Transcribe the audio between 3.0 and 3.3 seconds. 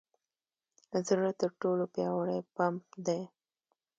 دی.